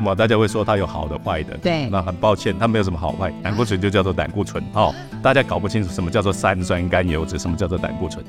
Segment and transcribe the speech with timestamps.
[0.00, 8.24] 嘛，大家会说它有好的坏的，对那很抱歉，它没有什么好坏，胆固醇就叫做胆固醇，哦，大家搞不清楚什么叫做三酸甘油脂，什么叫做胆固醇。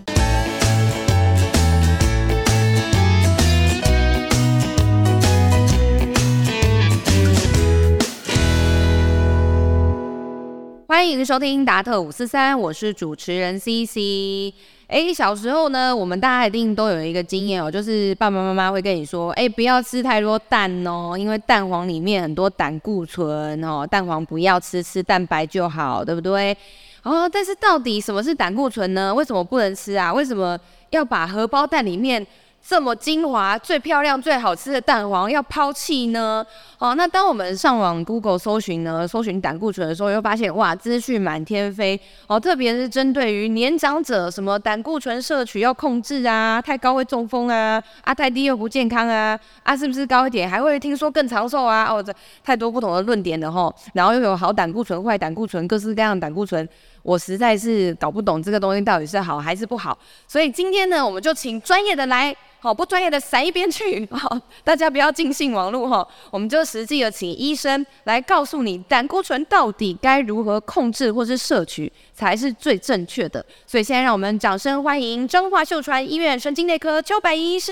[10.87, 14.53] 欢迎收听达特五四三，我是主持人 CC。
[14.87, 26.55] 哎，小时候呢，我们大家一定都有一个经验哦，就是爸爸妈妈会跟你说，哎，不要吃太多蛋哦，因为蛋黄里面很多胆固醇哦，蛋黄不要吃，吃蛋白就好，对不对？
[27.03, 29.13] 哦，但是到底什么是胆固醇呢？
[29.13, 30.13] 为什么不能吃啊？
[30.13, 30.57] 为什么
[30.91, 32.25] 要把荷包蛋里面
[32.67, 36.45] 这么精华、最漂亮、最好吃的蛋黄要抛弃呢？
[36.77, 51.85] 哦，那当我们上网 Google 搜寻呢，搜寻胆固醇的时候，又发现哇，资讯满天飞哦，特别是针对于年长者，什么胆固醇摄取要控制啊，太高会中风啊，啊太低又不健康啊，啊是不是高一点还会听说更长寿啊？
[51.89, 52.13] 哦，这
[52.43, 56.67] 太多不同的论点了吼，然后又有好胆固醇、坏胆固醇，各式各样的胆固醇。
[57.07, 73.45] 我实在是搞不懂这个东西到底是好还是不好，所以今天呢，我们就请专业的来，好不专业的闪一边去，好，大家不要尽信网络哈，我们就实际的请医生来告诉你胆固醇到底该如何控制或是摄取才是最正确的。
[73.65, 77.71] 所以现在让我们掌声欢迎彰化秀传医院神经内科邱百医师。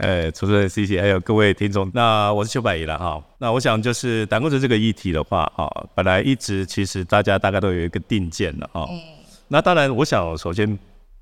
[0.00, 3.22] 呃，主持人 C C 还有各位听众，那我是邱百仪了哈。
[3.36, 8.88] 那我想就是胆固醇这个议题的话，哈，本来一直其实大家大概都有一个定见了哈。
[9.46, 10.78] 那当然，我想首先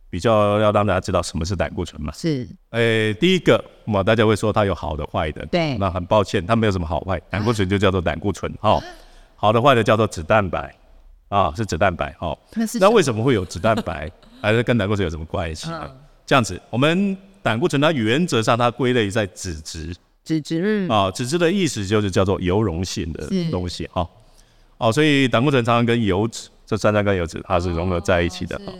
[0.09, 2.13] 比较要让大家知道什么是胆固醇嘛。
[2.13, 8.81] 是，哎，第一个嘛，大家会说它有好的坏的，对那很抱歉，它没有什么好坏， 胆固醇就叫做胆固醇，哈。
[9.35, 10.73] 好的坏的叫做脂蛋白，
[11.29, 12.39] 啊，是脂蛋白，哈。
[12.55, 14.09] 那是那为什么会有脂蛋白？
[14.41, 15.91] 还是跟胆固醇有什么关系啊？
[16.25, 17.17] 这样子，我们
[17.49, 24.07] 胆固醇它原则上它归类在脂质脂质，嗯，啊，脂质的意思就是叫做油溶性的东西哈。
[24.77, 28.73] 哦，所以胆固醇常常跟油脂这三酸甘油脂它是融合在一起的哈。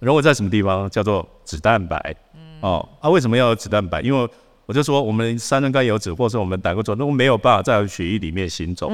[0.00, 0.88] 融合在什么地方？
[0.88, 2.16] 叫做脂蛋白。
[2.62, 4.00] 哦，啊，为什么要有脂蛋白？
[4.00, 4.26] 因为
[4.64, 8.90] 我就说我们三酸甘油脂或者是我们胆固醇都没有办法在血液里面行走，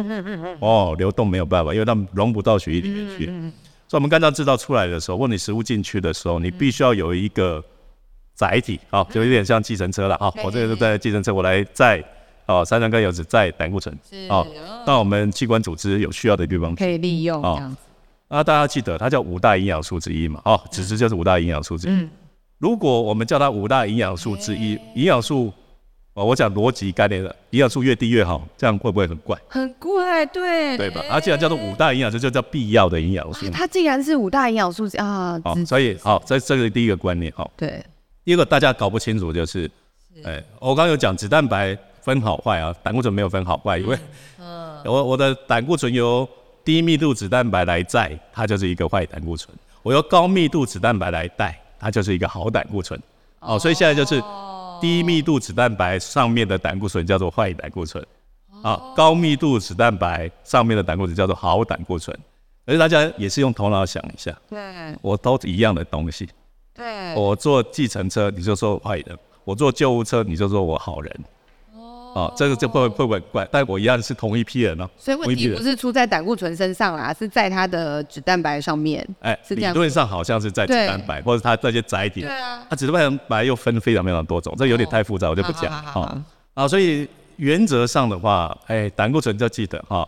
[0.58, 3.26] 哦，流动没有办法，因为它们融不到血液里面去。
[3.86, 7.62] 所以我们肝脏制造出来的时候，或你食物进去的时候，你必须要有一个
[8.34, 12.02] 载体，好、就有点像计程车了，好、我这个是在计程车，我来载
[12.46, 13.96] 哦三酸甘油脂载胆固醇，
[14.28, 14.46] 哦，
[14.86, 16.84] 到我们器官组织有需要的地方去。
[16.84, 17.76] 可以利用哦这样子，
[18.28, 21.90] 啊，大家记得它叫五大营养素之一嘛，哦，脂质就是五大营养素之一。
[21.90, 22.10] 嗯
[22.62, 25.52] 如果我们叫它五大营养素之一，营养素，
[26.14, 29.36] 哦，我讲逻辑概念的，营养素越低越好，这样会不会很怪？
[29.48, 31.02] 很怪，对对吧？
[31.10, 33.50] 它既然叫做五大营养素，就叫必要的营养素嘛。
[33.52, 37.32] 它既然是五大营养素之啊，所以好，这这个是第一个观念。
[37.34, 37.84] 好，对，
[38.24, 39.70] 第一个大家搞不清楚就是，
[40.24, 43.98] 哎，我刚刚有讲脂蛋白分好坏啊，胆固醇没有分好坏，因为
[44.84, 46.28] 我我的胆固醇由
[46.64, 49.52] 低密度脂蛋白来载，它就是一个坏胆固醇；
[49.82, 53.00] 我由高密度脂蛋白来带，它就是一个好胆固醇。
[53.40, 54.22] 哦，所以现在就是
[54.80, 58.04] 低密度脂蛋白上面的胆固醇叫做坏胆固醇，
[58.62, 62.16] 啊，高密度脂蛋白上面的胆固醇叫做好胆固醇。
[62.64, 64.60] 而且大家也是用头脑想一下，对。
[65.02, 66.28] 我都一样的东西，
[66.74, 71.20] 对，我坐计程车你就说我坏人，我坐救护车你就说我好人。
[72.14, 73.48] 哦，这个就会会不会很怪？
[73.50, 74.86] 但我一样是同一批人哦。
[74.98, 79.02] 所以问题不是出在胆固醇身上啦，是在它的脂蛋白上面。
[79.20, 82.20] 哎，理是这样论上好像是在脂蛋白，或者它这些载体。
[82.20, 86.14] 对啊，它脂蛋白又分非常非常多种，这有点太复杂，我就不讲好。
[86.52, 90.06] 啊，所以原则上的话，哎，胆固醇就记得哈，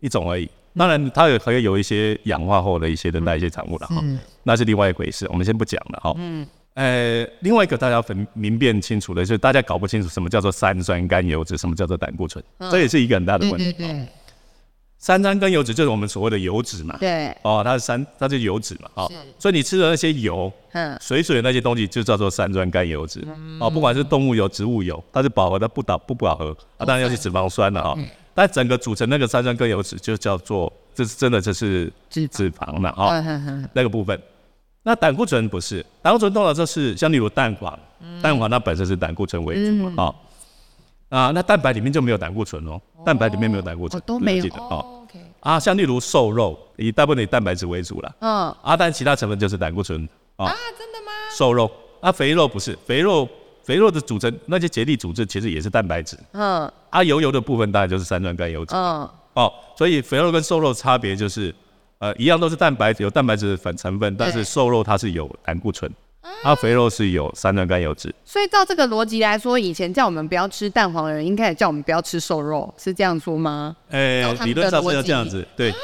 [0.00, 0.46] 一种而已。
[0.76, 4.02] 当然，它有还有有一些氧化后的一些的代谢产物了哈，
[4.42, 6.14] 那是另外一回事，我们先不讲了哈。
[6.18, 6.46] 嗯。
[6.74, 13.72] 呃，另外一个大家要分明辨清楚的就是，大家搞不清楚什么叫做三酸甘油脂，什么叫做胆固醇，这也是一个很大的问题。
[13.72, 14.06] 对
[14.98, 23.26] 三酸甘油脂就是我们所谓的油脂嘛，对，哦，它是三，它是油脂嘛，哦，所以你吃的那些油，嗯，水水的那些东西就叫做三酸甘油脂，
[23.58, 27.98] 哦，不管是动物油、植物油，它是饱和的不饱不饱和，啊，当然要去脂肪酸了哈，
[28.36, 33.20] 但整个组成那个三酸甘油脂就叫做，这是真的这是脂脂肪了哈，
[33.72, 34.20] 那个部分。
[34.82, 37.76] 那胆固醇不是，胆固醇通常就是像例如蛋黄，
[38.22, 40.14] 蛋黄它本身是胆固醇为主嘛，哦，
[41.08, 44.68] 啊，那蛋白里面就没有胆固醇哦，蛋白里面没有胆固醇哦，都没有记得哦。
[44.70, 45.06] 哦
[45.40, 50.06] 啊，像例如瘦肉，以大部分以蛋白质为主了，嗯啊，但其他成分就是胆固醇
[50.36, 50.52] 啊。
[50.76, 51.12] 真的吗？
[51.36, 51.70] 瘦肉
[52.00, 53.26] 啊，肥肉不是，肥肉
[53.66, 59.52] 肥肉的组成那些结缔组织其实也是蛋白质，嗯啊，油油的部分大概就是三酸甘油脂嗯，哦。
[59.76, 61.52] 所以肥肉跟瘦肉差别就是，
[61.98, 65.90] 呃，一样都是蛋白质有蛋白质的粉成分，但是瘦肉它是有胆固醇，
[66.44, 68.14] 它肥肉是有三酸甘油脂。
[68.24, 73.74] 所以照这个逻辑来说，以前叫我们不要吃蛋黄的人，应该也叫我们不要吃瘦肉，是这样说吗？
[73.90, 75.74] 哎、理论上是要这样子，对。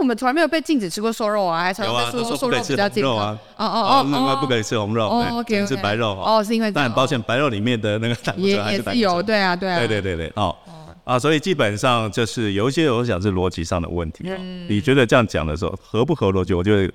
[0.00, 3.18] 但我们从来没有被禁止吃过瘦肉啊，还常有啊，常被说他说瘦肉比较健康。
[3.18, 5.10] 啊，哦哦另外哦不可以吃红肉，
[5.46, 6.18] 只能吃白肉。
[6.24, 9.26] 哦，是因为但很抱歉，白肉里面的那个胆固也醇还也是有，是胆固醇。
[9.26, 10.56] 对啊，对啊，对对对对，哦
[11.04, 14.30] 啊，所以基本上就是有一些我想是逻辑上的问题。
[14.30, 16.54] 哦嗯你觉得这样讲的时候合不合逻辑？
[16.54, 16.90] 我觉得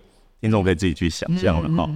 [0.46, 1.90] 听众可以自己去想象了哈。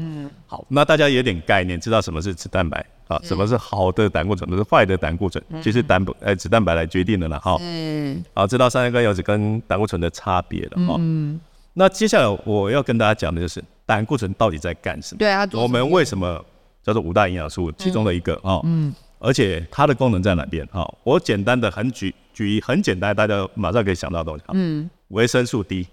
[0.47, 3.21] 好，那大家有点概念，知道什么是脂蛋白啊？
[3.23, 5.43] 什么是好的胆固醇，什么是坏的胆固醇？
[5.61, 7.57] 其实胆呃脂蛋白来决定的了哈。
[7.61, 10.95] 嗯好，知道三酸甘油脂跟胆固醇的差别了哈。
[10.97, 11.39] 嗯
[11.73, 15.19] 那接下来我要跟大家讲的就是胆固醇到底在干什么？
[15.19, 16.43] 对啊，我们为什么
[16.81, 18.59] 叫做五大营养素其中的一个啊？
[18.63, 20.65] 嗯，而且它的功能在哪边？
[20.71, 24.43] 哈、我简单的很举举很简单，大家马上可以想到的东西。
[24.53, 25.87] 嗯，维生素 D，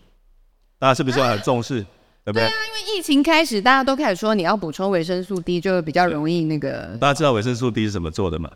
[0.78, 1.84] 大家是不是很重视？
[2.26, 2.44] 对不对？
[2.44, 8.50] 因为疫情开始，大家都开始说你要补充维生素 D，就会比较容易那个大家知道维生素 D 是怎么做的吗？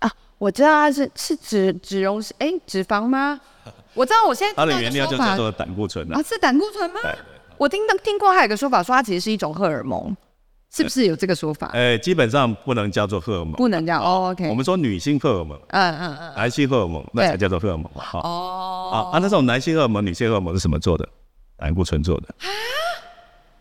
[0.00, 0.10] 啊。
[0.38, 3.38] 我知道它是是脂脂溶哎脂肪吗？
[3.92, 6.22] 我知道，我现在它的原料就叫做胆固醇啊啊，。
[6.22, 7.00] 是胆固醇吗？
[7.58, 10.16] 我听到听过还有一个说法，说它其实是一种荷尔蒙，
[10.74, 11.68] 是不是有这个说法？
[11.74, 13.52] 呃，基本上不能叫做荷尔蒙。
[13.52, 17.84] 不能这样哦，OK，我们说女性荷尔蒙、嗯嗯嗯，男性荷尔蒙，那才叫做荷尔蒙
[18.22, 21.06] 哦，啊啊，那这种男性荷尔蒙、女性荷尔蒙是什么做的？
[21.60, 22.48] 胆固醇做的啊。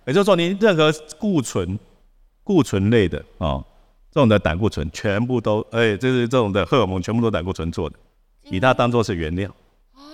[0.06, 1.78] 也就是说，你任何固醇、
[2.44, 3.64] 固醇类的哦，
[4.12, 7.96] 这种的胆固醇全部都，哎，就是这种的荷尔蒙全部都胆固醇做的，
[8.50, 9.48] 以它当做是原料。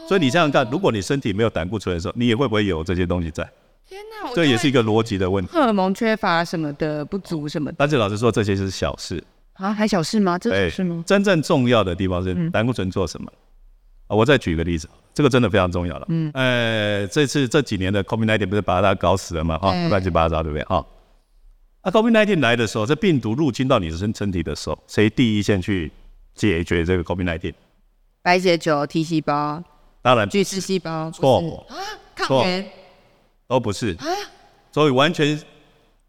[0.08, 3.50] 所以你想想看，如果你身体没有胆固醇的时候，你也会不会有这些东西在？
[3.88, 5.52] 天哪，这也是一个逻辑的问题。
[5.52, 9.24] 荷尔蒙缺乏什么的不足什么的但是老实说，这些是小事。
[9.54, 10.38] 啊，还小事吗？
[10.38, 11.04] 这哎是吗？
[11.08, 13.32] 真正重要的地方是胆固醇做什么？
[14.08, 16.06] 啊，我再举一个例子，这个真的非常重要了。
[16.10, 19.58] 嗯，呃，这次这几年的 COVID-19 不是把它搞死了嘛？
[19.58, 20.64] 哈、对乱七八糟，对不对？
[20.66, 20.86] 哈、
[21.82, 25.92] 啊，COVID-19 来的时候，这病毒入侵到你的身身体的时候，谁第一线去
[26.34, 27.54] 解决这个 COVID-19？
[28.22, 29.64] 白血球、T 细胞、
[30.02, 31.78] 当然巨噬细胞，错啊，
[32.16, 32.66] 抗原
[33.48, 33.96] 都不是，
[34.72, 35.40] 所以完全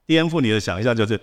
[0.07, 1.21] 颠覆你的想象，就是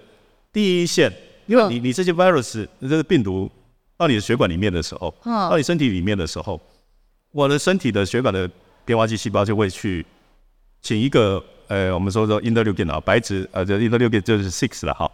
[0.52, 1.12] 第一线，
[1.48, 3.50] 因为你你这些 virus 这个病毒
[3.98, 5.50] 到你的血管里面的时候，嗯。
[5.50, 6.60] 到你身体里面的时候，
[7.32, 8.50] 我的身体的血管的
[8.86, 10.06] 变化剂细胞就会去
[10.82, 15.10] 请一个呃，我们说说 interleukin 啊，白质呃，这 interleukin 就是 six 了哈，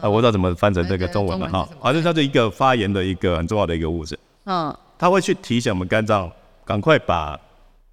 [0.00, 1.68] 啊，我不知道怎么翻成这个中文了哈。
[1.80, 4.76] 反正它是一个发炎的一个很重要的一个物质，嗯。
[4.98, 6.30] 它会去提醒我们肝脏
[6.64, 7.38] 赶快把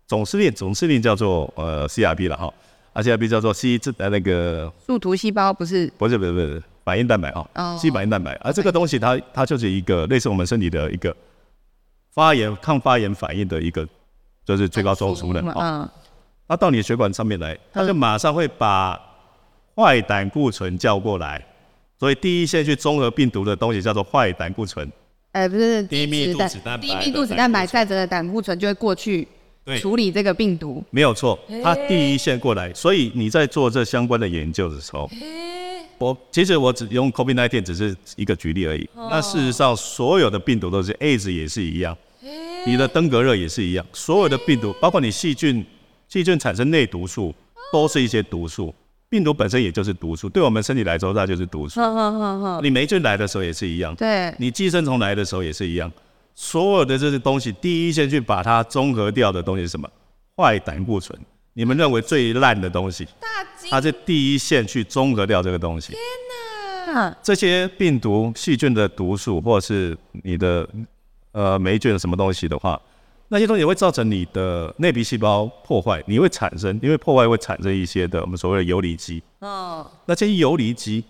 [0.08, 2.54] 总司令总司令叫做呃 CRP 了哈，
[2.94, 5.92] 啊 CRP 叫做 C 这呃那个树突细胞不是？
[5.98, 11.16] 不是不是不是反应蛋白啊哦，C 反应蛋白，而这个东西它它就是一个类似我们身体的一个
[12.12, 13.88] 发炎抗发炎反应的一个
[14.46, 15.90] 就是最高中枢了哈，嗯。
[16.48, 19.00] 它到你的血管上面来，它就马上会把
[19.74, 21.42] 坏胆固醇叫过来，
[21.98, 24.92] 所以第一线去中和病毒的东西叫做坏胆固醇。
[25.32, 29.26] 哎不是低密度脂脂蛋白低密度脂蛋白载着的胆固醇就会过去
[29.64, 29.80] 对。
[29.80, 30.84] 处理这个病毒。
[30.90, 35.10] 没有错，它第一线过来，所以你在做这相关的研究的时候，
[36.02, 38.90] 我其实我只用 COVID-19 只是一个举例而已。
[38.96, 41.96] 那事实上，所有的病毒都是 AIDS 也是一样，
[42.66, 45.64] 你的登革热也是一样，所有的病毒，包括你细菌，
[46.10, 47.34] 细菌产生内毒素，
[47.72, 48.74] 都是一些毒素。
[49.10, 51.82] 病毒本身也就是毒素，对我们身体来说，它就是毒素。
[52.64, 55.92] 你霉菌来的时候也是一样，对，你寄生虫来的时候也是一样，
[56.34, 59.88] 所有的这些东西，第一先去把它综合掉的东西是什么？
[60.36, 61.16] 坏胆固醇。
[61.54, 63.08] 你们认为最烂的东西，
[63.70, 65.94] 它是第一线去中和掉这个东西。
[65.94, 66.02] 天
[66.94, 67.18] 哪。
[67.24, 70.68] 这些病毒、细菌的毒素，或者是你的
[71.32, 72.80] 呃霉菌什么东西的话，
[73.30, 79.24] 那些东西也会造成你的内皮细胞破坏，你会产生，因为破坏会产生一些的我们所谓的游离基。
[79.40, 81.04] 哦那这些游离基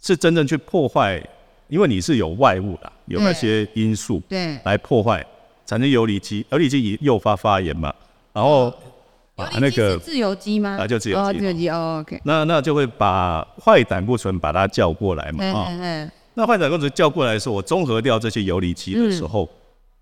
[0.00, 1.20] 是真正去破坏，
[1.66, 5.26] 因为你是有外物啦，有那些因素对，来破坏，
[5.64, 7.92] 产生游离基，游离基诱发发炎嘛，
[8.32, 8.72] 然后
[9.36, 10.78] 把那个自由基吗？
[10.80, 11.22] 啊就自由基。
[11.22, 19.46] 哦，自由基哦，OK，那那就会把坏胆固醇把它叫过来嘛嗯啊、那坏胆固醇叫过来的时候，我综合掉这些游离基的时候，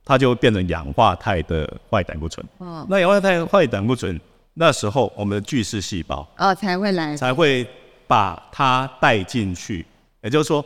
[0.04, 2.46] 它就会变成氧化态的坏胆固醇。
[2.58, 2.86] 哦。
[2.88, 4.18] 那氧化态坏胆固醇，
[4.54, 7.66] 那时候我们的巨噬细胞哦才会来，才会
[8.06, 9.84] 把它带进去，
[10.22, 10.64] 也就是说，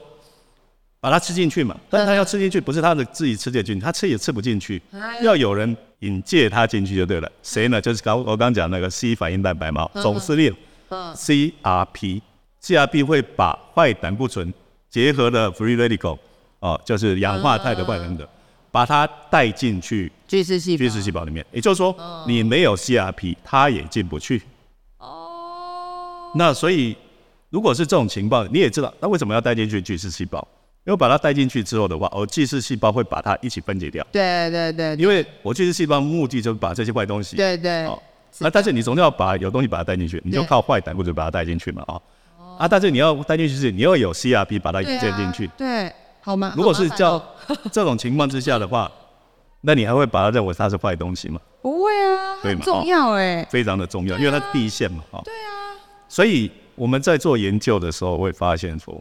[1.00, 1.74] 把它吃进去嘛。
[1.88, 4.82] 但它要吃进去，不是它的自己吃进去，它吃也吃不进去，
[5.22, 7.30] 要有人引介它进去就对了。
[7.42, 7.80] 谁呢？
[7.80, 10.54] 就是刚我刚讲那个 C 反应蛋白嘛，总司令
[10.90, 14.52] CRP，CRP 会把坏胆固醇
[14.88, 16.18] 结合的 free radical
[16.60, 18.28] 哦，就是氧化态的坏胆固醇，
[18.70, 21.44] 把它带进去巨噬细，巨噬细胞里面。
[21.52, 21.94] 也就是说，
[22.26, 24.42] 你没有 CRP，它也进不去。
[24.98, 26.96] 哦，那所以
[27.50, 30.46] 如果是这种情况，你也知道，那为什么要带进去巨噬细胞？
[30.88, 34.02] 因为把它带进去之后的话，哦，巨噬细胞会把它一起分解掉。
[34.10, 38.02] 对对对，因为我巨噬细胞目的就是把这些坏东西，对对，哦，
[38.38, 42.00] 那但是你总要把有东西把它带进去，你就靠坏胆固醇把它带进去嘛，啊，
[42.60, 45.92] 啊，但是你要带进去是，你要有 CRP 把它引荐进去，对，
[46.22, 46.54] 好吗？
[46.56, 47.22] 如果是叫
[47.70, 48.90] 这种情况之下的话，
[49.60, 51.38] 那你还会把它认为它是坏东西吗？
[51.60, 55.76] 不会啊，对嘛重要哎，非常的重要，因为它第一线嘛，啊，对啊，
[56.08, 58.98] 所以我们在做研究的时候会发现说，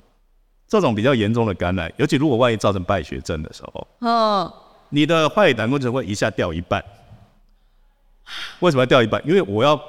[0.68, 4.52] 这种比较严重的感染，尤其如果万一造成败血症的时候，嗯，
[4.90, 6.84] 你的坏胆固醇会一下掉一半。
[8.60, 9.22] 为什么要掉一半？
[9.26, 9.80] 因为我要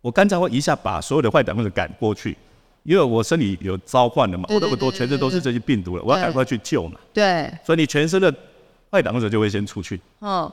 [0.00, 2.36] 我肝脏会一下把所有的坏胆固醇赶过去，
[2.82, 6.98] 因为我身体有召唤了嘛，我那么多全身都是这些病毒了，我要赶快去救嘛。
[7.12, 8.34] 对，所以你全身的
[8.90, 10.50] 坏胆固醇就会先出去，嗯，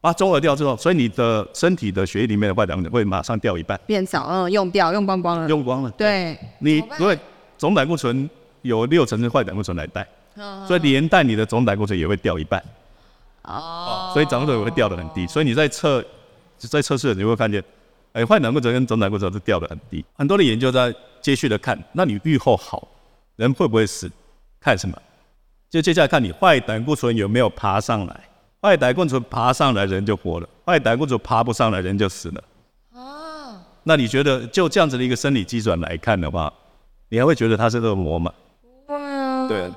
[0.00, 5.90] 把中和掉之后，所以你的身体的血液里面的坏胆固醇会马上掉一半，变少，嗯，用掉，用光光了，用光了。
[5.90, 7.00] 对，你怎么办？
[7.00, 7.18] 因为
[7.58, 8.30] 总胆固醇
[8.62, 12.62] 有六成是坏胆固醇来带，嗯所以连带你的总胆固醇也会掉一半，
[13.42, 15.26] 哦，所以胆固醇也会掉得很低。
[15.26, 16.04] 所以你在测
[16.58, 17.62] 在测试的时候你会看见，
[18.12, 20.04] 哎，坏胆固醇跟总胆固醇都掉得很低。
[20.14, 22.86] 很多的研究在接续的看，那你预后好，
[23.36, 24.10] 人会不会死？
[24.60, 24.96] 看什么？
[25.68, 28.20] 就接下来看你坏胆固醇有没有爬上来。
[28.62, 32.44] 坏胆固醇爬上来，人就活了；坏胆固醇爬不上来，人就死了。
[32.94, 36.52] 哦，那你觉得就这样子的一个生理基转来看的话，
[37.10, 38.32] 你还会觉得它是恶魔吗？
[39.48, 39.70] 对。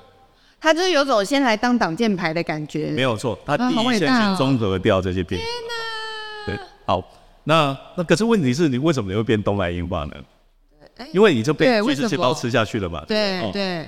[0.62, 4.34] 他就是有种先来当挡箭牌的感觉，没有错，他第一线伟大哦。
[4.34, 5.40] 去综合掉这些病。
[6.46, 7.02] 对，好，
[7.46, 10.14] 那那可是问题是你为什么你会变动脉硬化呢？
[11.14, 13.00] 因为你就被巨噬细胞吃下去了嘛。
[13.00, 13.88] 哦对对，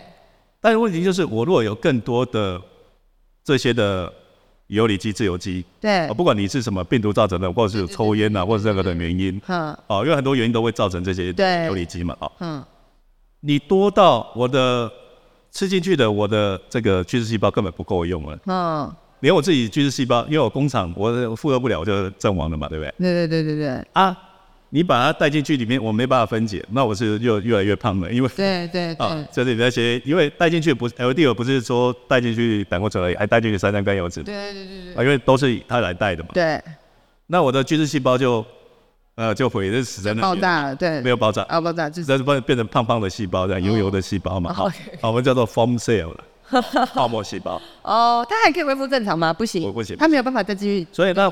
[0.61, 2.57] 但是问题就是，我如果有更多的
[3.43, 4.09] 这些的
[4.67, 6.07] 游离基、自由基，对。
[6.07, 9.77] 啊，，不管你是什么病毒造成的，或者是抽烟啊，或者任何的原因，嗯。
[9.87, 11.65] 哦，因为很多原因都会造成这些对。
[11.65, 12.63] 游离基嘛，哦，嗯，
[13.41, 14.89] 你多到我的
[15.51, 22.93] 吃进去的我的这个巨噬细胞根本不够用了，嗯，连我自己巨噬细胞，因为我工厂我负荷不了，我就阵亡了嘛，对不对？
[22.97, 23.85] 对对对对对。
[23.93, 24.17] 啊，
[24.69, 36.29] 你把它带进去里面，我没办法分解，那我是又越来越胖了，因为对对啊对， 这里那些，因为带进去不是 LDL 不是说带进去胆固醇而已，还带进去三酸甘油脂对对对对啊，因为都是它来带的嘛。
[36.33, 36.61] 对，
[37.27, 38.45] 那我的巨噬细胞就
[39.15, 42.17] 呃就毁，就死在那边，爆炸了，对，没有爆炸，啊爆炸，就是。
[42.23, 44.69] 变变成胖胖的细胞，这样油油的细胞嘛，好，
[45.01, 46.23] 好我们叫做 foam cell 了，
[46.93, 47.61] 泡沫细胞。
[47.81, 49.33] 哦，它还可以恢复正常吗？
[49.33, 49.97] 不行，不不行。
[49.97, 51.31] 它没有办法再继续，所以那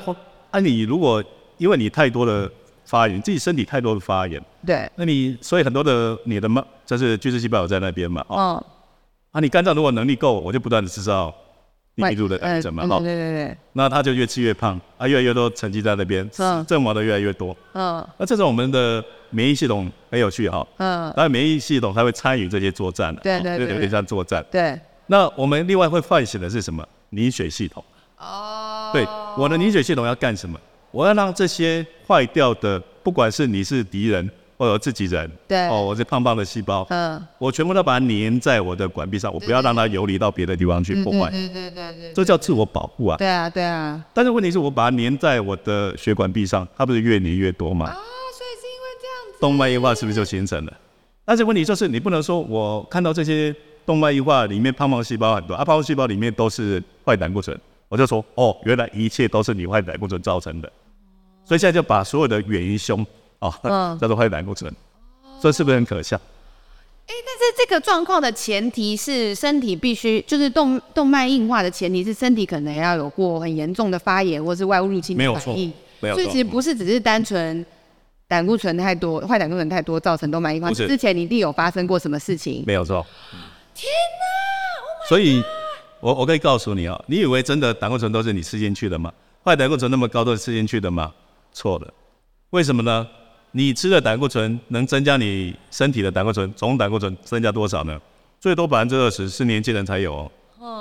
[0.50, 1.22] 啊你如果
[1.58, 2.50] 因为你太多的
[2.84, 8.66] 发炎，自己身体太多的发炎，对，那你所以很多的你的嘛，就是巨噬细胞有在那边嘛，哦，哦，
[9.32, 11.32] 啊你肝脏如果能力够，我就不断的制造
[11.96, 17.56] 低密度的呃癌症嘛，嗯哈、对对对，那他就越吃越胖，啊，越来越多沉积在那边，嗯阵亡的越来越多。
[17.74, 24.44] 嗯那这种我们的免疫系统很有趣哈，嗯，当然免疫系统它会参与这些作战的，哦对对对就有点像作战。
[24.50, 26.86] 对，那我们另外会唤醒的是什么？
[27.10, 27.84] 凝血系统。
[28.18, 29.06] 哦，对，
[29.36, 30.58] 我的凝血系统要干什么？
[30.92, 34.28] 我要让这些坏掉的，不管是你是敌人
[34.60, 35.66] 或者自己人，对。
[35.68, 43.16] 哦，我是胖胖的细胞，嗯，我全部都把它粘在我的管壁上，我不要让它游离到别的地方去破坏，对对对对这叫自我保护啊。
[43.16, 47.86] 对啊对啊，但是问题是我把它粘在我的血管壁上，它不是越粘越多吗？
[47.86, 50.72] 啊，所以是因为这样子，动脉硬化是不是就形成了？
[51.24, 60.70] 但是问题就是你不能说我看到这些动脉硬化里面胖胖细胞很多，啊，胖胖细胞里面都是坏胆固醇，我就说哦，原来一切都是你坏胆固醇造成的，
[61.46, 63.06] 所以现在就把所有的元凶
[63.40, 64.72] 哦，嗯叫做坏胆固醇，
[65.42, 66.20] 这是不是很可笑？
[67.06, 77.64] 但是这个状况的前提是身体必须就是动动脉硬化的前提是身体可能要有过很严重的发炎或是外物入侵没有错的反应，没有错所以其实不是只是单纯
[78.28, 82.62] 胆固醇太多、坏胆固醇太多造成动脉硬化，是之前你一定有发生过什么事情？
[82.66, 83.04] 没有错。
[83.74, 85.08] 天哪！
[85.08, 85.42] 所以，
[86.00, 89.12] 我我可以告诉你啊、你以为真的胆固醇都是你吃进去的吗？
[89.44, 91.12] 坏胆固醇那么高都是吃进去的吗？
[91.52, 91.92] 错了。
[92.50, 93.08] 为什么呢？
[93.52, 98.00] 你吃的胆固醇能增加你身体的胆固醇总胆固醇增加多少呢？
[98.38, 100.30] 最多百分之二十，是年轻人才有哦。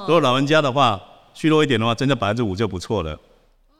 [0.08, 1.02] 如果老人家的话，
[1.34, 3.20] 虚弱一点的话，增加百分之五就不错了。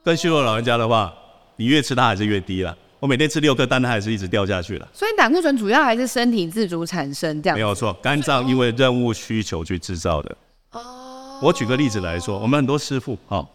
[0.02, 1.12] 更虚弱的老人家的话，
[1.56, 2.76] 你越吃它还是越低了。
[2.98, 4.88] 我每天吃六颗，但它还是一直掉下去了。
[4.92, 7.62] 所以胆固醇主要还是身体自主产生这样没。
[7.62, 10.36] 有错，肝脏因为任务需求去制造的。
[10.72, 13.46] 哦，我举个例子来说，我们很多师傅哈，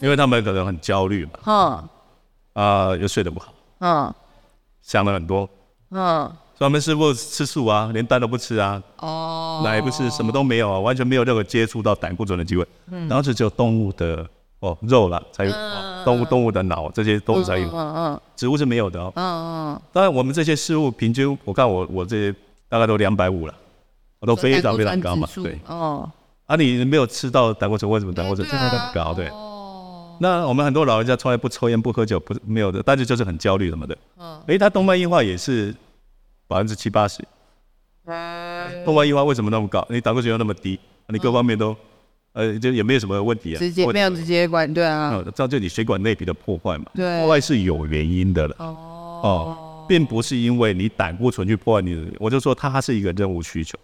[0.00, 1.88] 因为他们可能很焦虑嘛，嗯
[2.54, 3.52] 啊、又睡得不好，
[3.82, 4.14] 嗯。
[4.80, 5.48] 想了很多，
[5.90, 6.26] 嗯，
[6.58, 13.08] 所以我们师傅吃素啊，连蛋都不吃啊，哦，奶不吃，什么都没有啊，完全没有任何接触到胆固醇的机会，嗯。
[13.08, 14.26] 然后就只有动物的
[14.58, 18.20] 哦肉了才有、哦动物动物的脑这些动物才有，嗯嗯。
[18.34, 19.12] 植物是没有的哦。
[19.14, 19.24] 嗯
[19.70, 22.34] 嗯，当然，我们这些事物平均，我看我我这些
[22.68, 23.54] 大概都两百五了，
[24.18, 25.28] 我都非常非常高嘛。
[25.36, 26.10] 对，哦，
[26.46, 28.44] 啊，你没有吃到胆固醇，为什么胆固醇？
[28.48, 29.14] 对真的啊很高？
[29.14, 29.30] 对。
[30.18, 33.96] 那我们很多老人家从来不抽烟不喝酒，不是没有的，但是就是很焦虑什么的。
[34.18, 34.42] 嗯。
[34.46, 35.74] 诶，他动脉硬化也是
[36.46, 37.24] 百分之七八十。
[38.84, 39.86] 动脉硬化为什么那么高？
[39.90, 40.78] 你胆固醇又那么低，
[41.08, 41.76] 你各方面都，
[42.32, 43.58] 呃，就也没有什么问题啊。
[43.58, 45.12] 直接没有直接管，对啊。
[45.14, 46.86] 嗯，这样就你血管内皮的破坏嘛。
[46.94, 47.20] 对。
[47.20, 48.56] 破坏是有原因的了。
[48.58, 49.20] 哦。
[49.22, 53.78] 哦，并不是因为你胆固醇去破坏你的，我就说它是一个任务需求，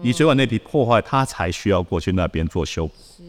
[0.00, 2.94] 你血管内皮破坏，它才需要过去那边做修补。
[3.16, 3.22] 是。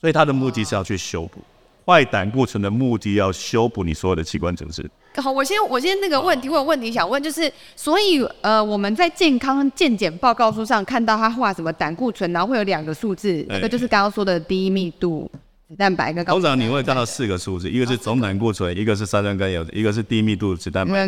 [0.00, 1.42] 所以它的目的是要去修补。
[1.88, 4.86] 坏胆固醇的目的要修补你所有的器官组织。
[5.16, 15.28] 好，我先我先那个问题，我有问题想问，就是所以呃，我们在健康健检报告书上看到他画什么胆固醇，然后会有两个数字，一个就是刚刚说的低密度
[15.68, 16.32] 脂蛋白跟高。
[16.32, 21.06] 通常你会看到四个数字，一个是总胆固醇，一个是三酸甘油，一个是低密度脂蛋白，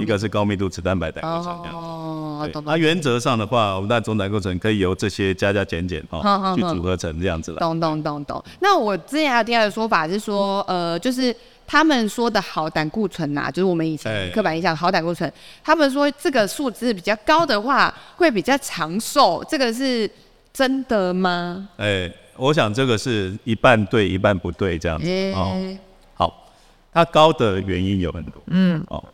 [0.00, 1.54] 一个是高密度脂蛋白胆固醇。
[1.74, 2.64] 哦，懂。
[2.64, 6.22] 那原则上的话，我们的总胆固醇可以由这些加加减减哦，
[6.56, 7.58] 去组合成这样子了。
[7.58, 8.42] 懂懂懂懂。
[8.60, 11.34] 那我之前还有第二个说法是说，呃，就是
[11.66, 15.30] 他们说的好胆固醇呐，就是我们以前刻板印象好胆固醇，
[15.62, 20.10] 他们说这个数字比较高的话会比较长寿，这个是
[20.50, 21.68] 真的吗？
[21.76, 25.76] 哎，我想这个是一半对一半不对这样子哦。
[26.14, 26.48] 好，
[26.92, 29.04] 它高的原因有很多，嗯，哦，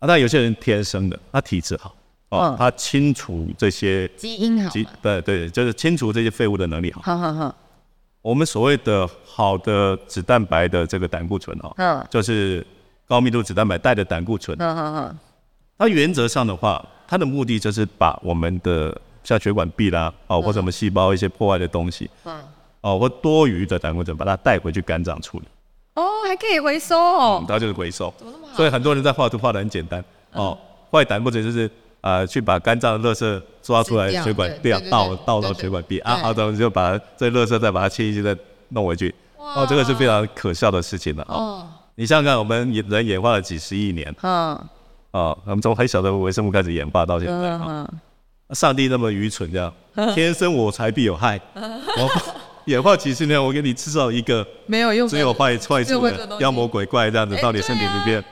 [0.00, 1.94] 啊，有些人天生的，他体质好。
[2.28, 4.68] 哦，他清除这些基因好，
[5.00, 7.00] 对对，就是清除这些废物的能力好。
[7.02, 7.54] 好好好，
[8.20, 12.66] 我们所谓的好的脂蛋白的这个胆固醇哦，嗯，就是
[13.06, 14.56] 高密度脂蛋白带的胆固醇。
[14.58, 15.18] 嗯嗯嗯，
[15.78, 22.40] 它原则上的话，它的目的就是把我们的像血管壁啦，哦，或什么细胞一些破坏的东西，嗯，
[22.80, 25.44] 哦，或多余的胆固醇，把它带回去肝脏处理。
[25.94, 28.14] 哦，还可以回收哦，它就是回收。
[28.54, 30.02] 所以很多人在画图画的很简单
[30.32, 30.56] 哦，
[30.90, 31.70] 坏胆固醇就是。
[32.02, 38.36] 啊，去把肝脏的垃圾抓出来，血管掉倒倒到血管壁啊，好的就把这垃圾再把它切一切再
[38.68, 39.12] 弄回去。
[39.36, 41.26] 哦，这个是非常可笑的事情了。
[41.28, 41.66] 哦，
[41.96, 44.54] 你想想看，我们人演化了几十亿年，嗯，
[45.10, 47.88] 哦，我们从很小的微生物开始演化到现在，嗯，
[48.50, 49.72] 上帝那么愚蠢，这样
[50.14, 51.40] 天生我材必有害。
[51.54, 52.10] 我
[52.66, 58.22] 演化几十年，我给你制造一个没有用，只有坏坏处的妖魔鬼怪这样子到你身体里面。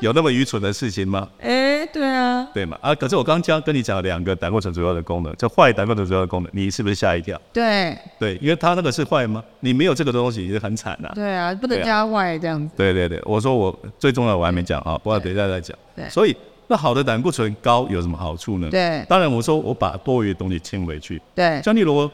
[0.00, 1.28] 有那么愚蠢的事情吗？
[1.38, 2.94] 哎，对啊，对嘛啊！
[2.94, 7.38] 可是我刚刚跟你讲两个胆固醇主要的功能，就坏胆固醇主要的功能，你是不是吓一跳？
[7.52, 9.44] 对，对，因为它那个是坏吗？
[9.60, 11.12] 你没有这个东西，你是很惨的。
[11.14, 12.74] 对啊，不能加坏这样子。
[12.78, 15.76] 对对对，我说我最重要我还没讲啊，不过等一下再讲。
[15.94, 16.34] 对，所以
[16.70, 18.70] 那好的胆固醇高有什么好处呢？
[18.70, 21.20] 对，当然我说我把多余的东西清回去。
[21.34, 22.08] 对，像例如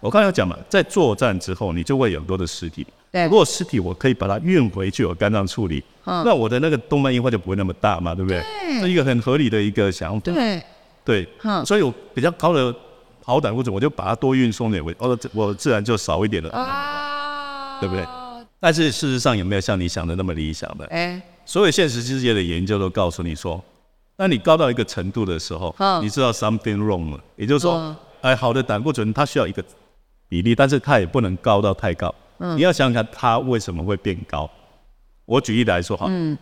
[0.00, 2.84] 我刚才讲嘛，在作战之后，你就会有很多的尸体。
[3.12, 5.80] 对，如果尸体我可以把它运回去，我肝脏处理。
[6.04, 8.42] 那我的那个动脉硬化就不会那么大嘛，对不对？
[8.80, 10.32] 是一个很合理的一个想法。
[10.32, 10.60] 对，
[11.04, 11.28] 对，
[11.64, 12.74] 所以我比较高的
[13.22, 18.04] 好胆固醇，我就把它多运送点回，哦，我自然就少一点了，啊，对不对？
[18.58, 20.84] 但是事实上有没有像你想的那么理想的？
[20.86, 23.62] 哎，所有现实世界的研究都告诉你说，
[24.16, 29.62] 那你高到一个程度的时候，你知道 something wrong 了，也就是说，哎，好的胆固醇它需要一个
[30.28, 32.14] 比例，但是它也不能高到太高。
[32.38, 34.50] 你要想想看，它为什么会变高？
[35.24, 36.36] 我举例来说哈，嗯，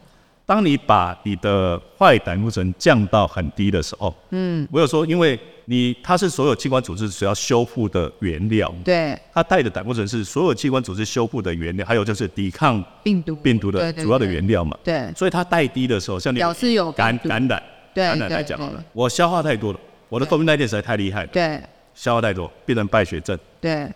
[0.47, 17.63] 当你把你的坏胆固醇降到很低的时候，嗯，我有说，因为你它是所有器官组织需要修复的原料，对，它带的胆固醇是所有器官组织修复的原料，还有就是抵抗病毒病毒的主要的原料嘛，对，所以它带低的时候，像你表示有感感染，
[17.95, 19.81] 感染来讲好了，我消化太多了，
[20.11, 21.59] 我的 COVID-19 实在太厉害了，对，
[21.95, 23.91] 消化太多变成败血症，对，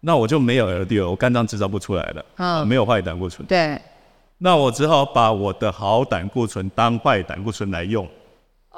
[0.00, 3.78] 那我就没有 LDL，我肝脏制造不出来了，嗯，没有坏胆固醇，对。
[4.42, 8.08] 那我只好把我的好胆固醇当坏胆固醇来用，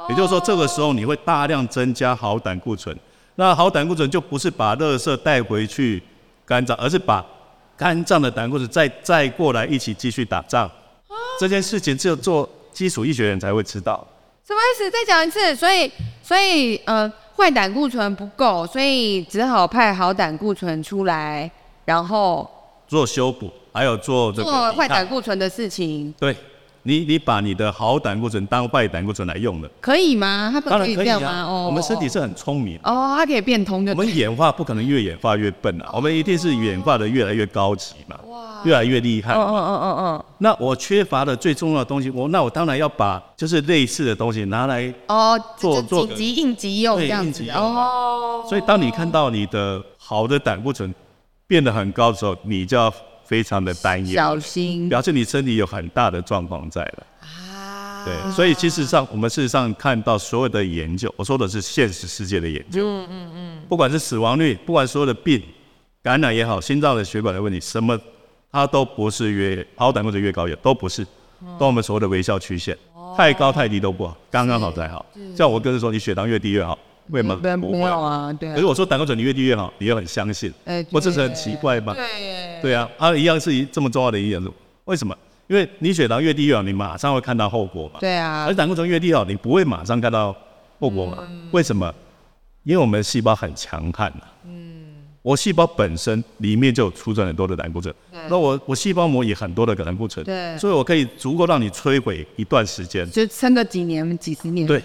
[0.08, 2.96] 也就是说，这个时候你会大量增加好胆固醇。
[3.36, 6.02] 那好胆固醇就不是把垃圾带回去
[6.44, 7.24] 肝脏，而是把
[7.76, 10.68] 肝脏的胆固醇再再过来一起继续打仗。
[11.38, 14.04] 这件事情只有做基础医学人才会知道。
[14.44, 14.90] 什么意思？
[14.90, 15.54] 再讲一次。
[15.54, 15.90] 所以，
[16.22, 21.48] 所以呃，坏胆固醇不够，所以只好派好胆固醇出来，
[21.84, 22.50] 然后
[22.88, 23.48] 做修补。
[23.72, 26.36] 还有做这个坏胆固醇的事情，对，
[26.82, 30.50] 你你把你的好胆固醇当坏胆固醇来用了，可以吗？
[30.52, 31.44] 它当然可以吗？
[31.44, 33.92] 哦，我们身体是很聪明哦，它可以变通的。
[33.92, 39.32] 我们演化不可能越演化越笨啊，我们一定是演化的越来越高级嘛，哇，越来越厉害。
[39.32, 40.24] 嗯嗯嗯嗯嗯。
[40.38, 48.44] 那我缺乏的最重要的东西，我那我当然要把就是类似的东西拿来哦做做紧急应急用这样子哦。
[48.46, 50.92] 所以当你看到你的好的胆固醇
[51.46, 52.92] 变得很高的时候，你就要。
[53.32, 54.90] 非常的担忧，小心。
[54.90, 57.06] 表示你身体有很大的状况在了。
[57.22, 65.42] 啊，对，所以其实上我们事实上看到所有的研究，我说的是现实世界的研究，嗯嗯嗯，不管是死亡率，不管所有的病，
[66.02, 67.98] 感染也好，心脏的血管的问题，什么
[68.50, 71.02] 它都不是越高胆固醇越高也都不是，
[71.58, 72.76] 都我们所谓的微笑曲线，
[73.16, 75.06] 太高太低都不好，刚刚好才好。
[75.34, 76.78] 像我哥说，你血糖越低越好。
[77.08, 77.36] 为什么？
[77.58, 78.52] 不要啊，对。
[78.52, 81.94] 可是我说胆固醇你越低越好，你又很相信，哎，我这是很奇怪吗？
[81.94, 84.52] 对，对啊，啊，一样是一这么重要的营养素，
[84.84, 85.16] 为什么？
[85.48, 88.00] 因为你血糖越低越好，你马上会看到后果嘛。
[88.00, 88.46] 对啊。
[88.46, 90.34] 而胆固醇越低好，你不会马上看到
[90.78, 91.28] 后果嘛？
[91.50, 91.92] 为什么？
[92.62, 94.24] 因为我们的细胞很强悍呐。
[94.46, 94.80] 嗯。
[95.20, 97.94] 我细胞本身里面就储存很多的胆固醇，
[98.28, 100.56] 那我我细胞膜也很多的胆固醇，对。
[100.58, 104.66] 所以我可以足够让你摧毁一段时间，就撑个几年、几十年。
[104.66, 104.82] 对。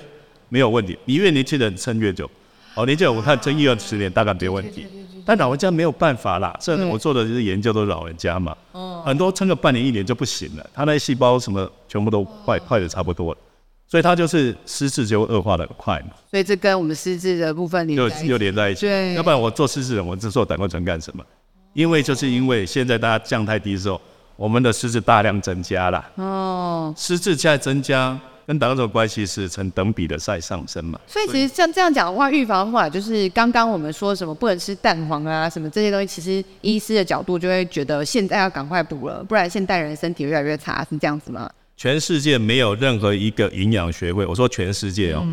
[0.50, 2.30] 没有问题，你越年轻人撑越久。
[2.76, 4.86] 哦，年轻人我看撑一二十年大概没问题，
[5.26, 6.56] 但老人家没有办法啦。
[6.62, 8.56] 这我做的这些研究都是老人家嘛，
[9.04, 13.40] 很多撑个半年一年就不行了，他那细胞什么全部都坏坏的差不多了，
[13.88, 16.10] 所以他就是失智就恶化的快嘛。
[16.30, 18.82] 所以这跟我们失智的部分连就又连在一起。
[18.82, 21.26] 对，要不然我做失智人，我只做胆固醇干什么？
[21.74, 24.00] 因为就是因为现在大家降太低的时候，
[24.36, 26.06] 我们的失智大量增加了。
[26.18, 28.20] 哦，失智在增加。
[28.48, 30.98] 跟胆固醇关系是成等比的在上升嘛？
[31.06, 41.52] 所以其实像这样讲的话，预防的话就是刚刚我们说什么不能吃蛋黄啊，什么这些东西，其实医师的角度就会觉得现在要赶快补了，不然现代人身体越来越差，是这样子吗？
[41.76, 45.28] 全世界没有任何一个营养学会，我说全世界哦，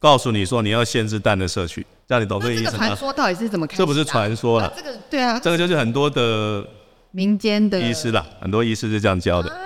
[0.00, 2.78] 告诉你说你要限制蛋的摄取，让你懂这个意思吗？
[2.78, 3.64] 传说到底是怎么？
[3.68, 6.66] 这不是传说了，这个对啊，这个就是很多的
[7.12, 9.56] 民间的医师啦，很多医师是这样教的。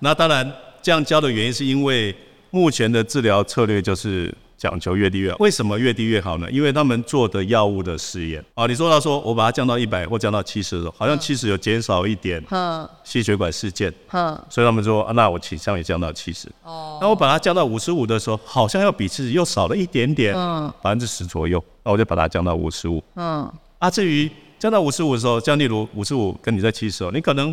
[0.00, 0.52] 那当然。
[0.86, 2.14] 这样教的原因是因为
[2.50, 5.36] 目前的治疗策略就是讲求越低越好。
[5.40, 6.48] 为什么越低越好呢？
[6.48, 12.40] 因为他们做的药物的试验啊，你说到说我把它降到一百或降到七十的时候，好像七十有减少一点
[13.02, 16.48] 心血管事件，嗯所以他们说啊，那我倾向也降到七十。
[16.62, 23.02] 哦，那我把它降到五十五的时候，好像要比七十又少了一点点，嗯百分之十左右，那我就把它降到五十五。
[23.16, 27.52] 嗯，啊，至于降到五十五的时候，降例如五十五跟你在七十哦，你可能。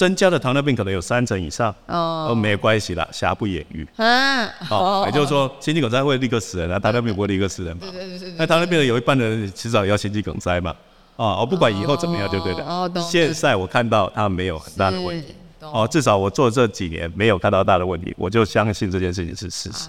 [0.00, 3.86] 增加的糖尿病可能有三成以上，哦，没有关系啦，瑕不掩瑜。
[3.96, 7.82] 啊，好，也就是说，心肌梗塞会立刻死人啊，糖尿病不会立刻死人嘛。
[7.82, 10.74] 对对对那糖尿病的有一半的人迟早也要心肌梗塞嘛。
[11.16, 12.64] 啊，我不管以后怎么样就对了。
[12.64, 15.34] 哦，现在我看到他没有很大的问题。
[15.60, 19.86] 哦，至少我做这几年没有看到大的问题，我就相信这件事情是事实。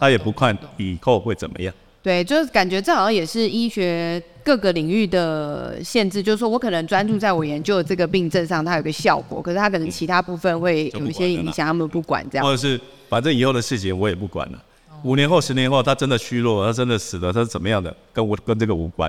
[0.00, 1.72] 他也不看以后会怎么样。
[2.02, 12.44] 对，就是感觉这好像也是医学各个领域的限制，就是说我可能专注在我研究的这个病症上，它有个效果，可是它可能其他部分会有一些影响，他们不管这样。
[12.44, 14.60] 或者是反正以后的事情我也不管了，
[15.04, 19.08] 五年后、十年后他真的虚弱，他真的死了，他是怎么样的，跟我跟这个无关。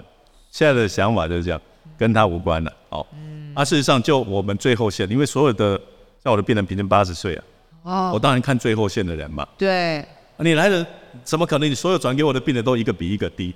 [0.52, 1.60] 现在的想法就是这样，
[1.98, 2.72] 跟他无关了。
[2.90, 3.08] 好，
[3.56, 5.82] 啊，事实上就我们最后线，因为所有的
[6.24, 7.44] 像我的病人平均八十岁啊，
[7.82, 9.48] 哦，我当然看最后线的人嘛。
[9.58, 10.06] 对。
[10.38, 10.86] 你来的
[11.24, 11.70] 怎么可能？
[11.70, 13.54] 你所有转给我的病人都一个比一个低，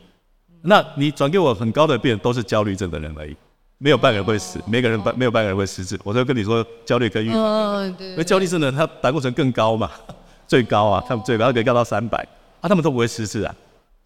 [0.62, 3.36] 那你转给我很高的病人都是焦虑症的人而已，
[3.78, 6.00] 没有半个人会死，每个人半没有半个人会失智。
[6.04, 9.92] 我就跟你说，焦虑跟预防，因为焦虑症的他胆固醇更高嘛，
[10.48, 12.18] 最高啊，他们最高可以高到三百，
[12.62, 13.56] 啊，他们都不会失智啊，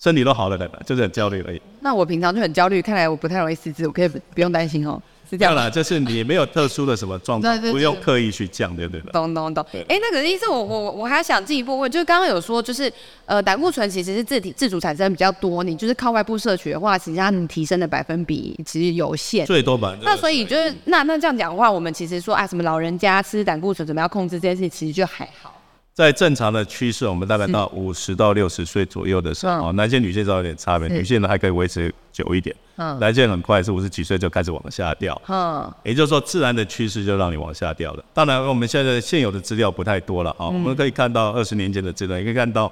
[0.01, 1.61] 身体都好了的，就是很焦虑而已。
[1.81, 4.99] 那我平常就很焦虑，看来我不太容易失智，我可以不用担心哦。
[5.29, 9.11] 是这样啦，就是你没有特殊的什么状况，不用刻意去降，对不对？
[9.13, 9.65] 懂懂懂。
[9.87, 12.91] 哎，那个意思，我我我还想进一步问，就是刚刚有说，就是
[13.25, 19.95] 呃，胆固醇其实是自体自主产生比较多，你就是靠外部摄取的话，实际上你提升的百分比其实有限，最多吧。
[20.01, 25.60] 那所以就是那那这样讲的话，我们其实说啊，什么老人家吃胆固醇怎么样控制这件事，其实就还好。
[25.93, 38.03] 在正常的趋势，我们大概到五十到六十岁左右的时候，男性女性稍有点差别，女性呢还可以维持久一点，男性很快是五十几岁就开始往下掉，嗯，也就是说自然的趋势就让你往下掉了。
[38.13, 42.71] 当然我们现在现有的资料不太多了啊，我们可以看到二十年前的资料，也可以看到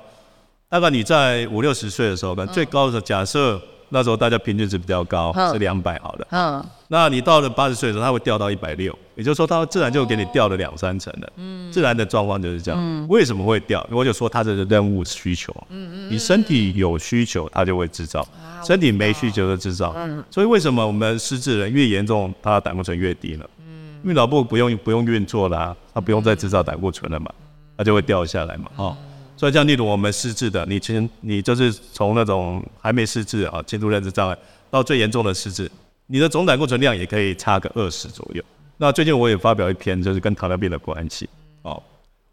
[0.69, 3.61] 大概你在五六十岁的时候，最高的时候假设。
[3.89, 6.27] 那时候大家平均值比较高，是两百好的。
[6.31, 11.33] 嗯，那你到了八十岁的时候，它会掉到一百六，也就是说它自然就给你掉了两三成的。
[11.37, 12.79] 嗯，自然的状况就是这样。
[12.79, 13.85] 嗯，为什么会掉？
[13.91, 15.53] 我就说它的任务需求。
[15.69, 18.21] 嗯嗯，你身体有需求，它就会制造；
[18.63, 19.93] 身体没需求就制造。
[19.95, 23.45] 嗯，所以为什么我们失智人越严重，他的胆固醇越低呢？
[23.59, 27.31] 嗯，因为脑部不用不用运作啦，它不用再制造胆固醇了嘛，
[27.75, 28.65] 它就会掉下来嘛。
[28.75, 28.97] 哦。
[29.39, 34.37] 所以，像例如我们失智的，你前你就是从那种还没失智啊，轻度认知障碍，
[34.69, 35.71] 到最严重的失智，
[36.07, 38.43] 你的总胆固醇量也可以差个二十左右。
[38.75, 41.29] 那最近我也发表一篇，就是跟糖尿病的关系。
[41.61, 41.81] 哦，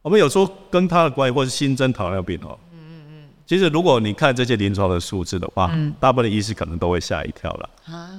[0.03, 2.59] 我们有时候跟它的关系，或是新增糖尿病哦。
[2.73, 3.29] 嗯嗯嗯。
[3.47, 7.71] 其实如果你看这些临床的数字的话，大部分的医师可能都会吓一跳了，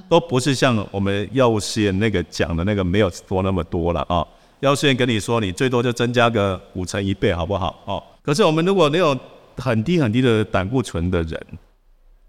[0.08, 4.26] 都不是像我们药物试验那个讲的那个没有多那么多了啊。
[4.60, 7.78] 药物试验跟你说，你最多就增加个五成一倍，好不好？
[7.84, 9.18] 哦，可是我们如果那种
[9.56, 11.46] 很低很低的胆固醇的人，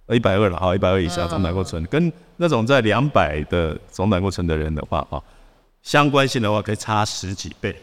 [0.07, 5.21] 一百二了，哈，一百二以下总胆固醇，跟那种在两百的总胆固醇的人的话，哈，
[5.83, 7.75] 相关性的话可以差十几倍，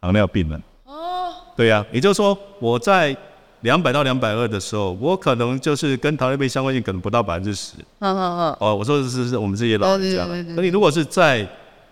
[0.00, 0.62] 糖尿病人。
[0.86, 3.14] 哦，对呀，也就是说我在
[3.60, 7.74] 两百到两百二的时候，我可能就是跟糖尿病相关性可能不到百分之十。
[7.98, 8.56] 嗯嗯嗯。
[8.60, 10.24] 哦，我说的是是我们这些老人家。
[10.56, 11.46] 那你如果是在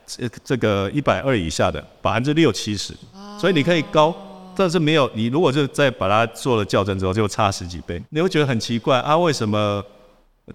[0.07, 2.95] 这这个一百二以下的百分之六七十，
[3.39, 4.17] 所以你可以高，
[4.57, 9.17] 但是没有你如果是在把它做了校正之后就差十几倍，你会觉得很奇怪啊？
[9.17, 9.85] 为什么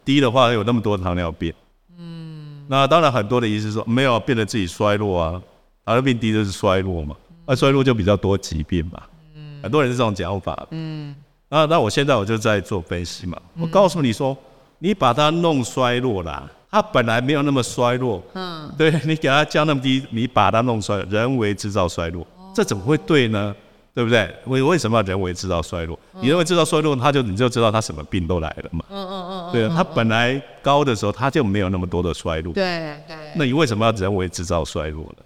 [0.04, 1.54] 低的话有那么多糖尿病？
[1.98, 5.42] 嗯，那当然很多的意思说没有变得自己衰弱啊，
[5.86, 9.02] 糖尿病低就是衰弱嘛，那衰弱就比较多疾病嘛，
[9.36, 11.16] 嗯，很多人是这种讲法，嗯，
[11.50, 14.38] 啊那我现在我就在做分析嘛，我告诉你说，
[14.80, 16.50] 你把它弄衰弱了。
[16.74, 23.54] 它本来没有那么衰弱，嗯，对你给它降那么低，你把它弄衰，人为制造衰弱，这怎么会对呢？
[23.94, 24.34] 对不对？
[24.46, 26.00] 为为什么要人为制造衰落？
[26.22, 28.86] 你认为制造衰落，他就你就知道他什么病都来了嘛。
[28.90, 32.54] 嗯嗯嗯对啊，他本来高的时候他就没有那么多的衰落。
[32.54, 33.16] 对对。
[33.36, 35.24] 那你为什么要人为制造衰落呢？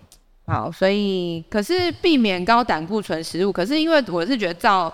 [0.48, 4.94] 好，所以可是避免高胆固醇食物，可是因为我是觉得照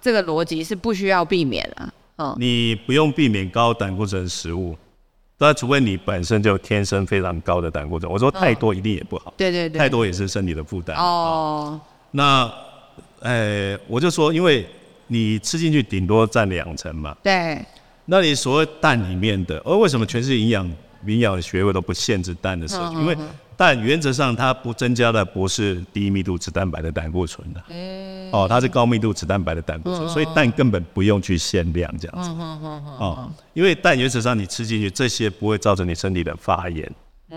[0.00, 1.94] 这个逻辑是不需要避免了。
[2.18, 2.36] 嗯。
[2.38, 4.76] 你不用避免高胆固醇食物。
[5.38, 9.34] 那除非你本身就天生非常高的胆固醇，我说太多一定也不好。
[9.36, 10.96] 对对对，太多也是身体的负担。
[10.96, 11.80] 哦，
[12.12, 12.48] 那，
[13.22, 14.66] 呃，我就说，因为
[15.06, 17.16] 你吃进去顶多占两成嘛。
[17.22, 17.58] 对。
[18.04, 20.70] 那你所谓蛋里面的，而为什么全世界营养
[21.06, 22.96] 营养学会都不限制蛋的摄取？
[22.96, 23.16] 因为
[23.56, 27.62] 蛋原则上，它不增加的不是低密度脂蛋白的胆固醇的，
[28.32, 32.30] 哦，它是高密度脂蛋白的胆固醇，所以蛋根本不用去限量这样子，
[32.98, 36.90] 哦，因为蛋原则上你吃进去这些不会造成你身体的发炎，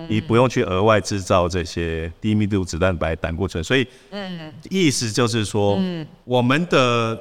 [0.08, 5.80] 你不用去额外制造这些低密度脂蛋白胆固醇，所以，嗯意思就是说，
[6.24, 7.20] 我们的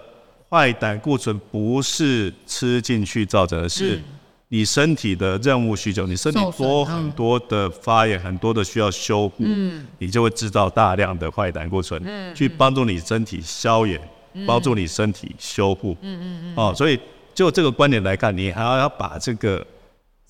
[0.49, 4.01] 坏胆固醇不是吃进去造成的，是。
[4.49, 9.43] 你身体的任务需求，你身体多很多的发炎，很多的需要修复，
[9.99, 12.01] 你就会制造大量的坏胆固醇，
[12.37, 14.01] 去帮助你身体消炎，
[14.47, 15.97] 帮助你身体修复。
[16.03, 16.55] 嗯嗯嗯。
[16.57, 17.01] 哦，所以
[17.35, 19.67] 就这个观点来看，你还要要把这个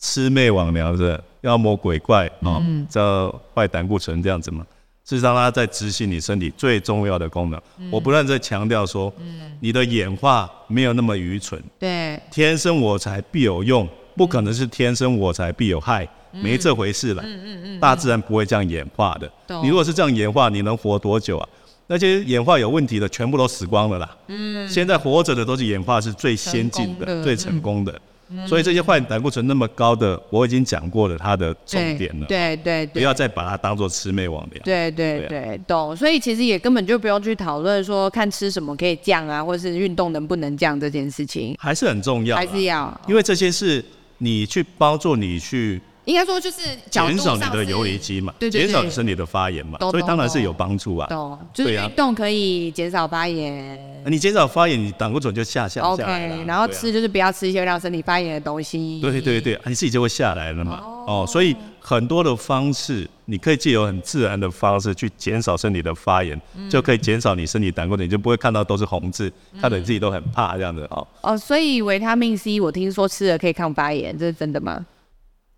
[0.00, 4.66] 魑魅魍魉的妖魔鬼怪啊，这坏胆固醇这样子嘛，
[5.04, 7.60] 事实上它在执行你身体最重要的功能。
[7.90, 9.12] 我不断在强调说，
[9.60, 13.88] 你的演化没有那么愚蠢，对，天生我材必有用。
[14.16, 17.22] 不可能是天生我材必有害，没这回事了。
[17.26, 19.28] 嗯嗯嗯，大自然不会这样演化的。
[19.60, 21.48] 你如果是这样演化，你能活多久啊？
[21.88, 24.16] 那些演化有问题的，全部都死光了啦。
[24.28, 28.00] 嗯，现在活着的都是演化是最先进的、最成功的。
[28.46, 32.26] 所以这些坏胆固醇那么高的，我已经讲过了它的重点了。
[32.26, 34.62] 对对，不要再把它当做魑魅魍魉。
[34.64, 35.96] 对对对，懂。
[35.96, 42.36] 所以其实也根本就不用去讨论说看吃什么可以降啊，或者是运动能不能降这件事情，还是很重要。
[42.36, 43.84] 还是要，因为这些是。
[44.18, 51.06] 你去帮助你去，应该说就是减少你的游离肌嘛，减少你身体的发炎嘛，所以当然是有帮助啊。
[51.08, 53.78] 懂，就是运动可以减少发炎。
[54.06, 56.44] 你减少发炎，你胆固醇就下下下来了。
[56.44, 59.00] 然后吃就是不要吃一些让身体发炎的东西。
[59.00, 60.80] 对对对，你自己就会下来了嘛。
[61.06, 66.38] 哦，所以很多的方式，你可以借由很自然的方式去减少身体的发炎，
[66.68, 71.06] 就可以减少你身体胆固醇，你就不会看到都是红字，看得你自己都很怕这样子哦。
[71.22, 74.84] 哦，所以维他命 C 我听说吃了可以抗发炎，这是真的吗？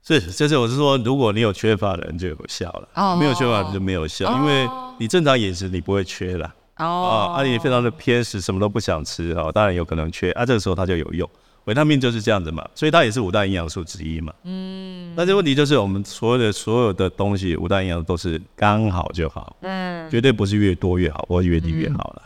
[0.07, 6.55] 是，就是我是说，如果你有缺乏的人就有效了，哦，没有缺乏的就没有效，因为你正常饮食你不会缺了。
[6.77, 11.29] 哦，啊，你非常的偏食，什么都不想吃哦，当然有可能缺啊，这个时候它就有用。
[11.65, 14.33] 维他命就是这样子嘛，所以它也是五大营养素之一嘛。
[14.45, 22.23] 嗯，那这问题就是我们所有的所有的东西，五大营养都是刚好就好，嗯，绝对不是越多越好，或越低越好了。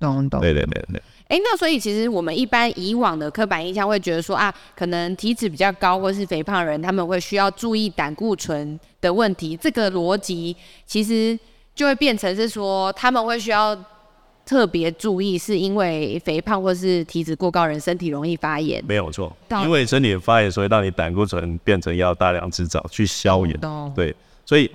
[0.00, 0.40] 懂懂。
[0.40, 1.00] 对对对对。
[1.30, 9.56] 哎，那所以其实我们一般以往的刻板印象会觉得说啊，可能体脂比较高或是肥胖人，他们会需要注意胆固醇的问题。
[9.56, 11.38] 这个逻辑其实
[11.74, 13.78] 就会变成是说他们会需要。
[14.42, 19.32] 特别注意，是因为肥胖或是体脂过高人身体容易发炎，没有错。
[19.62, 23.56] 因为身体发炎，所以让你胆固醇变成要大量制造去消炎。
[23.94, 24.12] 对，
[24.44, 24.68] 所以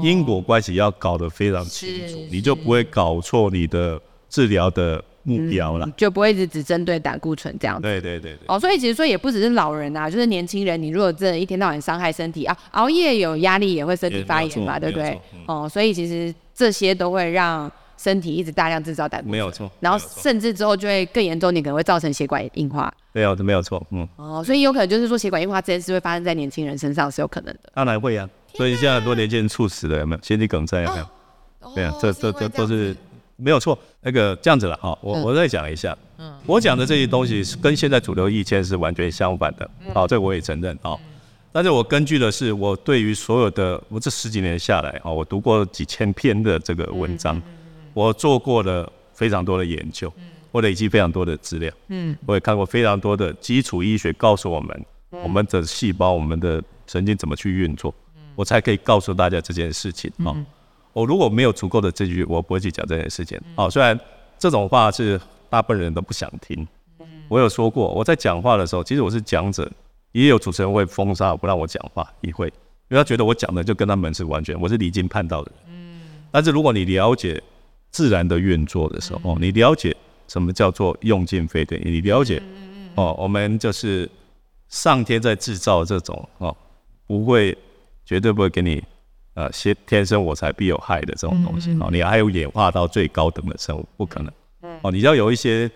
[0.00, 7.82] 因果关系要搞得非常清楚，你就不会搞错你的治疗的目标了，就不会一直只针对胆固醇这样子。
[7.82, 8.38] 对对对对。
[8.46, 15.20] 哦，所以其实说也不只是老人啊，就是年轻人，你如果真的一天到晚伤害身体啊，熬夜有压力也会身体发炎嘛，对不对？
[15.46, 17.70] 哦，所以其实这些都会让。
[17.98, 19.72] 身体一直大量制造胆固醇，没有错。
[19.80, 22.92] 然后甚至之后就会更严重，你可能会造成血管硬化。
[23.12, 27.60] 没有没有错，嗯，哦，所以有可能就是说血管硬化这件事会发生在年轻人身上是有可能的。
[27.72, 28.28] 当然会啊。
[28.52, 30.22] 所以现在很多年轻人猝死了，有没有？
[30.22, 31.06] 心肌梗塞有没有？
[31.74, 32.94] 对啊，这这这都是
[33.36, 33.78] 没有错。
[34.00, 40.96] 那个这样子了哈，我我再讲一下，嗯，我讲的这些东西是跟现在主流意见是完全相反的，好，这我也承认啊。
[41.52, 47.40] 但是我根据的是我对于所有的我这十几年下来啊，我读过几千篇的这个文章，
[47.94, 50.12] 我做过了非常多的研究，
[50.52, 54.84] 我累积非常多的资料，嗯，我也看过非常多的基础医学告诉我们，
[55.22, 57.94] 我们的细胞、我们的神经怎么去运作，
[58.34, 60.36] 我才可以告诉大家这件事情啊。
[60.96, 63.38] 我如果没有足够的证据，我不会去讲这件事情。
[63.54, 64.00] 哦，虽然
[64.38, 66.66] 这种话是大部分人都不想听，
[67.28, 69.70] 我有说过，我在讲话的时候，其实我是讲者，
[70.12, 72.46] 也有主持人会封杀不让我讲话，也会，
[72.88, 75.74] 因为他觉得我讲的就跟他们是完全，我是离经叛道的人。
[75.74, 76.00] 嗯。
[76.30, 77.42] 但是如果你了解
[77.90, 79.94] 自然的运作的时候，哦，你了解
[80.28, 82.42] 什么叫做用尽非对，你了解，
[82.94, 84.10] 哦，我们就是
[84.70, 86.56] 上天在制造这种哦，
[87.06, 87.54] 不会，
[88.06, 88.82] 绝对不会给你。
[89.36, 94.32] 呃，先天生我材必有害的这种东西哦，你还有演化到最高等的生物，不可能。
[94.80, 95.70] 哦，你要有一些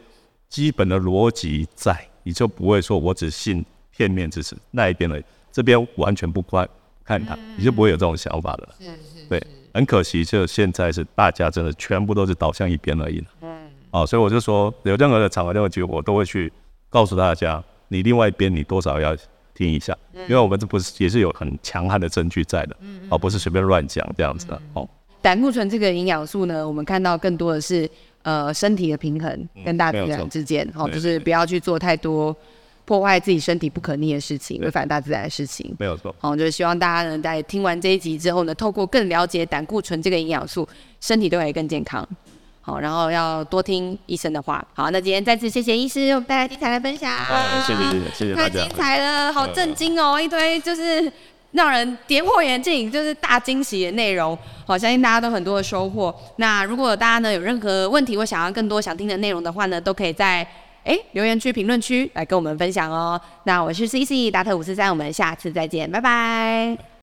[0.48, 6.66] 基本的逻辑在，你就不会说我只信片面之词那一边的，这边完全不关
[7.04, 8.68] 看它，你就不会有这种想法的。
[8.78, 9.26] 是是。
[9.28, 13.22] 对，很可惜，就现在是大家真的全部都是倒向一边而已。
[13.42, 13.70] 嗯。
[13.90, 16.50] 哦，所以我就说，有任何的场合、任何机会，我都会去
[16.88, 19.14] 告诉大家，你另外一边你多少要。
[19.60, 22.74] 听一下，因为我们这不是也是有很强悍的证据在的，
[23.10, 24.58] 而不是随便乱讲这样子的。
[24.72, 24.88] 哦，
[25.20, 27.88] 胆固醇这个营养素呢，我们看到更多的是
[28.22, 32.34] 呃身体的平衡跟大自然之间，哦，就是不要去做太多
[32.86, 35.76] 破坏自己身体不可逆的事情，违反大自然的事情。
[35.78, 36.14] 没有错。
[36.18, 40.66] 好，就是希望大家呢在听完这一集之后呢，透过更了解胆固醇这个营养素，
[41.02, 42.08] 身体都会更健康。
[42.70, 44.64] 好，然后要多听医生的话。
[44.74, 47.10] 好，那今天再次谢谢医师，我们带来精彩的分享。
[47.66, 51.10] 谢谢谢谢谢谢太精彩了，好震惊哦，一堆就是
[51.50, 54.38] 让人跌破眼镜，就是大惊喜的内容。
[54.64, 56.14] 好，相信大家都很多的收获。
[56.36, 60.46] 那如果大家呢有任何问题或想要更多想听的内容的话呢，都可以在
[60.84, 63.20] 哎留言区评论区来跟我们分享哦。
[63.44, 66.89] 那我是 C C 达特五四三，我们下次再见，拜拜。